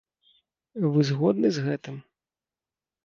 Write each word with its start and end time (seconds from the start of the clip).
Вы 0.95 1.05
згодны 1.11 1.47
з 1.59 1.67
гэтым? 1.69 1.95